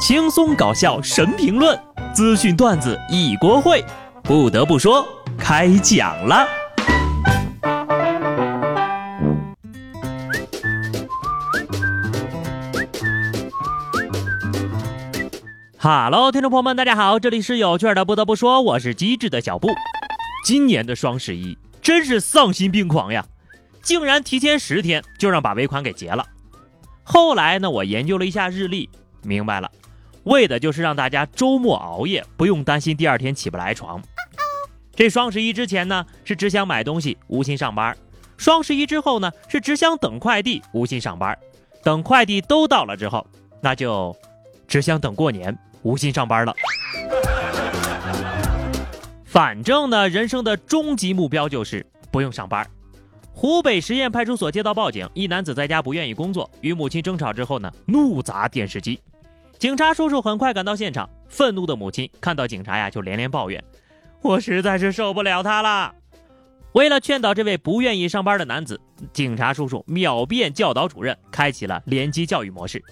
[0.00, 1.78] 轻松搞笑神评论，
[2.14, 3.84] 资讯段子一锅烩。
[4.22, 6.48] 不得不说，开讲了。
[15.76, 18.02] 哈喽，听众朋友们，大家好，这里是有趣的。
[18.06, 19.68] 不得不说，我是机智的小布。
[20.46, 23.26] 今年的双十一真是丧心病狂呀，
[23.82, 26.24] 竟然提前十天就让把尾款给结了。
[27.02, 28.88] 后来呢，我研究了一下日历，
[29.22, 29.70] 明白了，
[30.24, 34.02] 为的就是让大家周末熬夜，不用担心第二天起不来床。
[34.94, 37.94] 这双十一之前呢，是只想买东西，无心上班；
[38.36, 41.38] 双十一之后呢，是只想等快递，无心上班。
[41.82, 43.26] 等快递都到了之后，
[43.62, 44.14] 那就
[44.68, 45.56] 只想等过年。
[45.82, 46.54] 无心上班了，
[49.24, 52.68] 反正呢，人生的终极目标就是不用上班。
[53.32, 59.00] 湖北十堰派出所接到报警，一男子在家不愿意工作，与母亲争吵之后呢，怒砸电视机。
[59.60, 63.62] 警察叔叔很快赶到现场，愤怒的母亲看到警察呀，就连连抱怨
[64.22, 65.94] ：“我实在是受不了他了。”
[66.72, 68.80] 为了劝导这位不愿意上班的男子，
[69.12, 72.82] 警察叔叔秒变教导主任，开启了联机教育模式。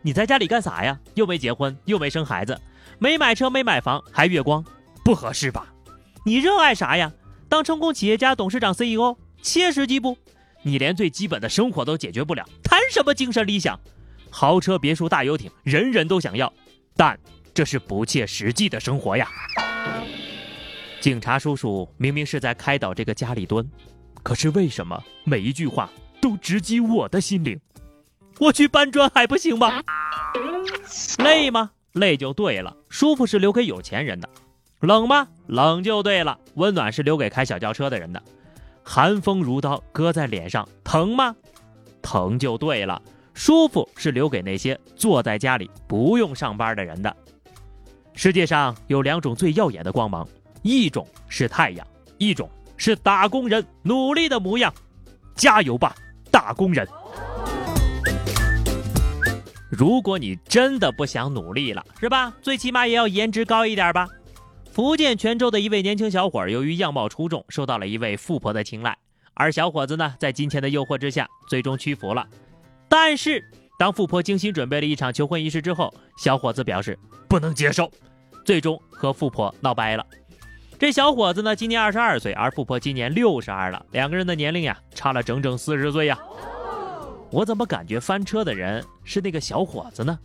[0.00, 0.96] 你在家里干啥呀？
[1.14, 2.56] 又没结婚，又没生孩子，
[3.00, 4.64] 没买车，没买房，还月光，
[5.04, 5.66] 不合适吧？
[6.24, 7.10] 你热爱啥呀？
[7.48, 10.16] 当成功企业家、董事长、CEO，切实际不？
[10.62, 13.76] 你连最基本的生活都解决不了，谈什么精神理想？
[14.38, 16.52] 豪车、别墅、大游艇，人人都想要，
[16.96, 17.18] 但
[17.52, 19.28] 这是不切实际的生活呀！
[21.00, 23.68] 警察叔叔明明是在开导这个家里蹲，
[24.22, 27.60] 可是为什么每一句话都直击我的心灵？
[28.38, 29.82] 我去搬砖还不行吗？
[31.18, 31.72] 累吗？
[31.94, 32.76] 累就对了。
[32.88, 34.28] 舒服是留给有钱人的。
[34.78, 35.26] 冷吗？
[35.48, 36.38] 冷就对了。
[36.54, 38.22] 温暖是留给开小轿车的人的。
[38.84, 41.34] 寒风如刀割在脸上，疼吗？
[42.00, 43.02] 疼就对了。
[43.38, 47.16] 舒服是留给那些坐在家里不用上班的人的。
[48.12, 50.26] 世界上有两种最耀眼的光芒，
[50.62, 51.86] 一种是太阳，
[52.18, 54.74] 一种是打工人努力的模样。
[55.36, 55.94] 加油吧，
[56.32, 56.84] 打工人！
[59.70, 62.34] 如果你真的不想努力了，是吧？
[62.42, 64.08] 最起码也要颜值高一点吧。
[64.72, 68.98] 福建泉州的一位年轻小伙，由于样貌出众，受到了一位富婆的青睐。
[69.34, 72.26] 而小伙子呢，在金钱的诱惑之下，最终屈服了。
[72.88, 73.44] 但是，
[73.78, 77.90] 当富婆精心准备了一场求婚仪式之后，小伙子表示不能接受，
[78.44, 80.04] 最终和富婆闹掰了。
[80.78, 86.18] 这小伙子呢，今年二十二岁，而富婆今年六十二了，两个人的年龄呀，差了整整四十岁呀。
[87.30, 90.18] 我怎么感觉翻车的人是那个小伙子呢？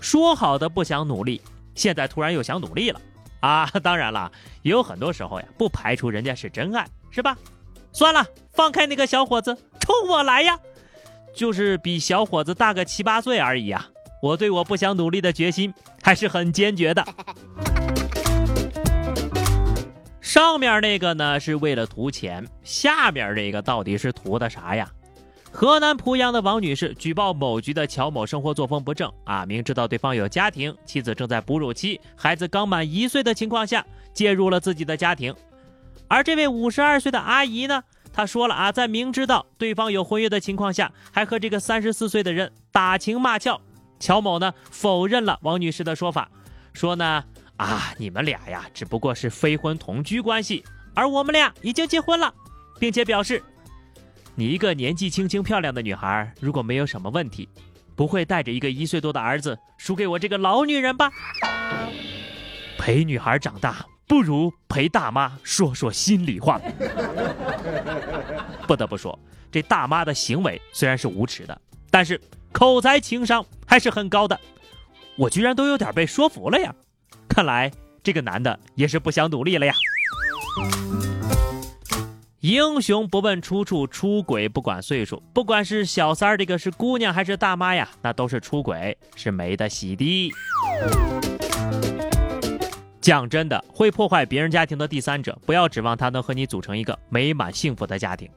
[0.00, 1.42] 说好的不想努力，
[1.74, 3.00] 现在突然又想努力了
[3.40, 3.68] 啊！
[3.82, 4.32] 当然了，
[4.62, 7.36] 也有很多时候呀，不排除人家是真爱，是吧？
[7.92, 10.58] 算了，放开那个小伙子，冲我来呀！
[11.34, 13.88] 就是比小伙子大个七八岁而已啊！
[14.22, 15.72] 我对我不想努力的决心
[16.02, 17.04] 还是很坚决的。
[20.20, 24.90] 上面那个呢是为了图钱，下面这个到底是图的啥呀？
[25.50, 33.84] 河南濮阳的王女士举报某局的乔某生活作风不正啊，明知道对方有家庭，妻子正在哺乳期，孩子刚满一岁的情况下，
[34.14, 35.34] 介入了自己的家庭。
[36.08, 43.60] 而这位五十二岁的阿姨呢，他说了啊，在明知道对方有婚约的情况下，还和这个三十四岁的人打情骂俏。
[43.98, 46.28] 乔某呢否认了王女士的说法，
[46.72, 47.24] 说呢
[47.56, 50.64] 啊，你们俩呀只不过是非婚同居关系，
[50.94, 52.34] 而我们俩已经结婚了，
[52.78, 53.42] 并且表示。
[54.34, 57.48] 你一个年纪轻轻漂亮的女孩，如果没有什么问题，
[57.94, 61.10] 不会带着一个一岁多的儿子输给我这个老女人吧？
[62.78, 66.60] 陪女孩长大，不如陪大妈说说心里话。
[68.68, 69.18] 不得不说，
[69.50, 71.58] 这大妈的行为虽然是无耻的，
[71.90, 72.20] 但是
[72.52, 74.38] 口才情商还是很高的。
[75.16, 76.74] 我居然都有点被说服了呀！
[77.26, 79.72] 看来这个男的也是不想努力了呀。
[82.40, 85.22] 英雄不问出处，出轨不管岁数。
[85.32, 90.30] 不管是小三儿，这个是姑娘还是大妈呀，那都是出轨，是没得洗的。
[93.02, 98.30] 讲真的，会破坏别人家庭的第三者，不要指望他能和你组成一个美满幸福的家庭。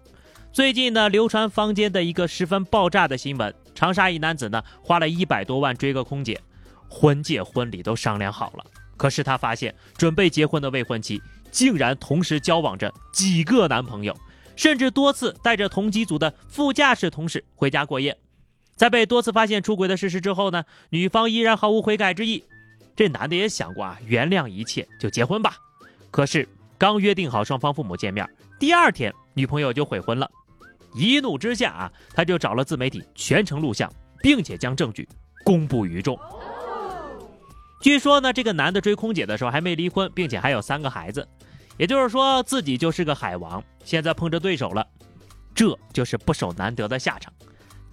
[0.52, 6.42] 最近呢，流传坊间的一个十分爆炸的新闻：长沙一男子呢，花了一百多万追个空姐，
[6.90, 8.66] 婚戒、婚礼都商量好了，
[8.98, 11.22] 可是他发现准备结婚的未婚妻。
[11.52, 14.18] 竟然同时交往着几个男朋友，
[14.56, 18.18] 甚至多次带着同机组的副驾驶同事回家过夜。
[18.76, 22.44] 在被多次发现出轨的事实之后呢，女方依然毫无悔改之意。
[22.96, 25.58] 这男的也想过啊，原谅一切就结婚吧。
[26.12, 26.48] 可是
[26.78, 28.28] 刚约定好双方父母见面，
[28.58, 30.30] 第二天女朋友就悔婚了。
[30.94, 35.08] 一怒之下啊，他就找了自媒体全程录像，并且将证据
[35.44, 36.18] 公布于众。
[37.82, 41.28] 据说呢，这个男的追空姐的时候还没离婚，并且还有三个孩子，
[41.78, 43.62] 也就是说自己就是个海王。
[43.84, 44.88] 现在碰着对手了，
[45.54, 47.34] 这就是不守难得的下场。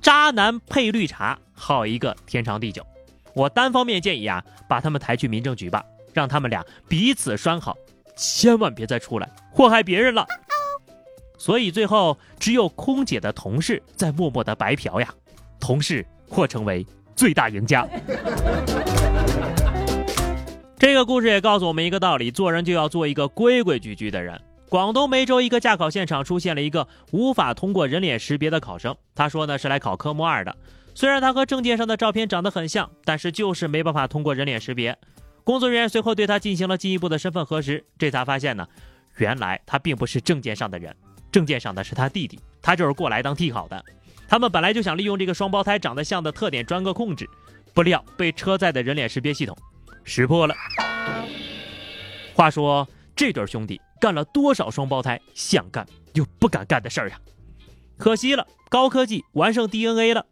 [0.00, 2.86] 渣男配绿茶，好一个天长地久。
[3.34, 7.76] 我单方面建议啊，把他们抬去民政局吧，让他们俩彼此拴好，
[8.16, 10.26] 千万别再出来祸害别人了。
[11.38, 15.08] 所以最后只有空姐的同事在默默的白嫖呀，
[15.58, 16.86] 同事或成为
[17.16, 17.86] 最大赢家。
[20.78, 24.40] 这个故事也告诉我们一个道理：做人就要做一个规规矩矩的人。
[24.68, 30.56] 广东梅州一个驾考现场出现了一个无法通过人脸识别的考生，他说呢是来考科目二的。
[30.94, 34.96] 虽然他和证件上的照片长得很像，但是就是没办法通过人脸识别。
[35.44, 38.68] 工作人员随后对他进行了进一步的身份核实，这才发现呢，
[39.16, 40.94] 原来他并不是证件上的人，
[41.32, 43.84] 证件上的是他弟弟，他就是过来当替考的。
[44.28, 47.26] 他们本来就想利用这个双胞胎长得像的特点钻个空子，
[47.74, 49.56] 不料被车载的人脸识别系统。
[50.04, 50.54] 识破了。
[52.34, 57.20] 话说这对兄弟干了多少双胞胎想干又不敢干的事儿呀？
[57.98, 60.26] 可惜了，高科技完胜 DNA 了。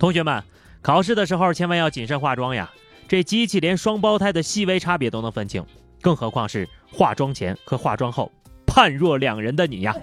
[0.00, 0.42] 同学们，
[0.80, 2.70] 考试的时候千万要谨慎化妆呀！
[3.06, 5.62] 这机器连双胞胎的细微差别都能分清，
[6.00, 8.32] 更何况是化妆前和化妆后
[8.66, 9.94] 判若两人的你呀！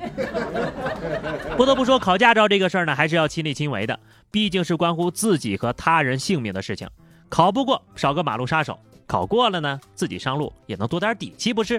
[1.58, 4.00] 不得不说，考驾照这个事儿呢，还是要亲力亲为的，
[4.30, 6.88] 毕竟是关乎自己和他人性命的事情。
[7.28, 8.76] 考不过，少个马路杀手；
[9.08, 11.76] 考过了呢，自己上路也能多点底气，不是？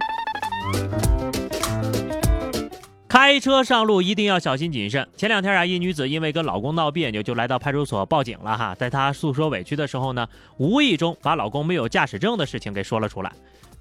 [3.08, 5.08] 开车上路一定要小心谨慎。
[5.16, 8.74] 前两天啊，一女子因为跟老公闹别扭，就来到派出所报警了哈。
[8.74, 10.28] 在她诉说委屈的时候呢，
[10.58, 13.32] 无意中把老公没有驾驶证的事情给说了出来。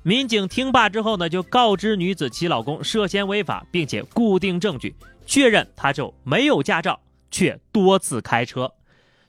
[0.02, 4.96] 民警听罢之后呢，就告知女子其老公涉嫌违法，并且固定证据，
[5.26, 6.98] 确认他就没有驾照，
[7.30, 8.72] 却多次开车。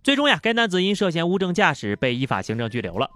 [0.05, 3.11] 最终呀，该男子因涉嫌无证驾驶被依法行政拘留了。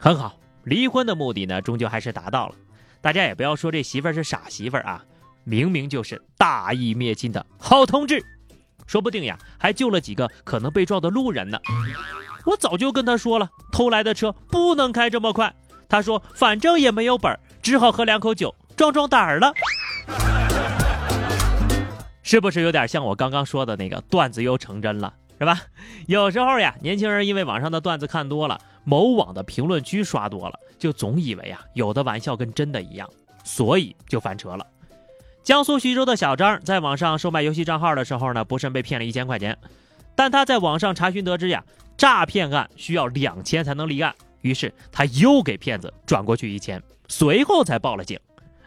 [0.00, 2.56] 很好，离婚的目的呢，终究还是达到了。
[3.00, 5.04] 大家也不要说这媳妇儿是傻媳妇儿啊，
[5.44, 8.24] 明明就是大义灭亲的好同志，
[8.86, 11.58] 说不定呀，还救了几个可能被撞的路人呢。
[12.44, 15.54] 我早就跟他说了，偷来的车不能开这么快。
[15.88, 19.52] 他说反正也没有本，只好喝两口酒壮壮胆儿了。
[22.22, 25.12] 是不是有点像我刚刚说的那个段子又成真了？
[25.38, 25.60] 是吧？
[26.06, 33.08] 有时候呀，年轻人因为网上的段子看多了，某网的评论区刷多了，就总以为啊，有的玩笑跟真的一样，
[33.42, 34.64] 所以就翻车了。
[35.44, 39.56] 江苏徐州的小张在网上售卖游戏账号的时候呢，不慎被骗了一千块钱。
[40.16, 41.62] 但他在网上查询得知呀，
[41.98, 48.18] 诈骗案需要两千才能立案，于是他又给骗子转过去一千，随后才报了警。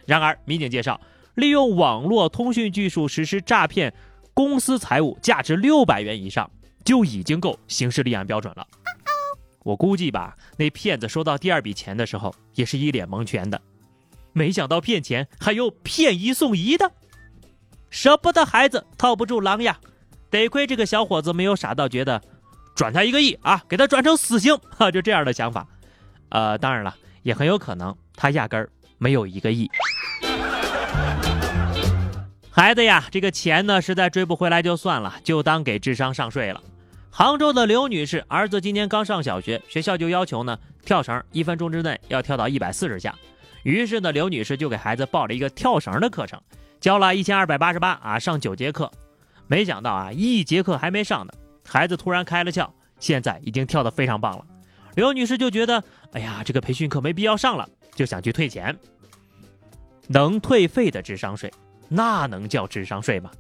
[0.06, 1.02] 然而，民警介绍，
[1.34, 3.92] 利用网络通讯技术实施诈骗，
[4.36, 6.50] 公司财物价值六百元以上。
[6.86, 8.66] 就已经够刑事立案标准了。
[9.66, 13.62] 我估计吧，那骗子收到第二笔钱的时候，也是一脸蒙圈的。
[14.38, 16.92] 没想到骗钱还有骗一送一的，
[17.90, 19.80] 舍不得孩子套不住狼呀！
[20.30, 22.22] 得亏这个小伙子没有傻到觉得
[22.76, 25.66] 转他一个亿啊，给他转成死刑哈， 就这样的想法。
[26.30, 28.70] 呃，当然了，也很有可能他压根儿
[29.00, 29.68] 没有一个亿。
[32.52, 36.62] 孩子呀，这个钱呢，实在追不回来就算了，就当给智商上税了。
[37.10, 43.16] 杭州的刘女士儿子今年刚上小学，学校就要求呢跳绳一分钟之内要跳到一百四十下。
[43.64, 46.42] 于是呢，刘女士就给孩子报了一个跳绳的课程，
[46.80, 48.92] 交了一千二百八十八啊，上九节课。
[49.48, 51.34] 没想到啊，一节课还没上呢，
[51.68, 54.46] 孩子突然开了窍，现在已经跳得非常棒了。
[54.96, 55.84] 刘女士就觉得，
[56.14, 58.78] 哎呀，这个培训课没必要上了，就想去退钱。
[60.08, 61.52] 能退费的智商税，
[61.90, 63.32] 那能叫智商税吗？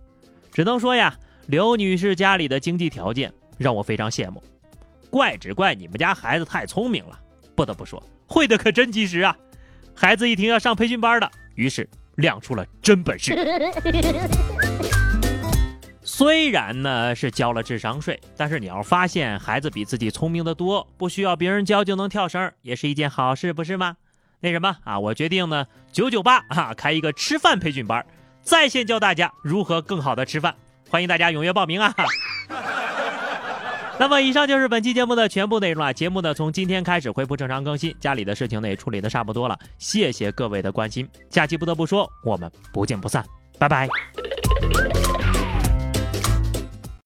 [0.51, 3.33] 只能说呀，刘女士家里的经济条件。
[3.57, 4.43] 让我非常羡慕，
[5.09, 7.19] 怪只怪你们家孩子太聪明了。
[7.55, 9.35] 不得不说，会的可真及时啊！
[9.99, 13.35] 孩子一听要上培训班的，于是亮出了真本事。
[16.03, 23.97] 虽然呢是交了智商税，但是你要发现孩子比自己聪明的多，不需要别人教就能跳绳，也是一件好事，不是吗？
[24.39, 28.05] 那什么啊，我决定呢，九九八啊，开一个吃饭培训班，
[28.43, 30.53] 在线教大家如何更好的吃饭，
[30.89, 31.95] 欢迎大家踊跃报名啊！
[33.99, 35.93] 那么，以上就是本期节目的全部内容了。
[35.93, 39.57] 节目呢，从今天开始恢复正常更新，家里的事情呢也处理的差不多了。
[39.79, 43.25] 谢谢各位的关心，下期不得不说，我们不见不散，
[43.57, 43.87] 拜拜。